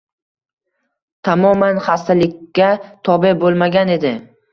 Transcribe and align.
Tamoman 1.27 1.81
xastalikka 1.87 2.71
tobe 3.09 3.35
bo‘lmagan 3.45 3.93
edi. 3.99 4.15